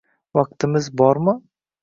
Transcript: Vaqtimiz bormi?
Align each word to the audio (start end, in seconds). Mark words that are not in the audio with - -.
Vaqtimiz 0.37 0.89
bormi? 1.03 1.37